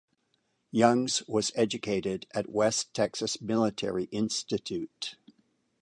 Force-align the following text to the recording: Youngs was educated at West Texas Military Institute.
Youngs 0.71 1.21
was 1.27 1.51
educated 1.53 2.25
at 2.33 2.49
West 2.49 2.91
Texas 2.91 3.39
Military 3.39 4.05
Institute. 4.05 5.15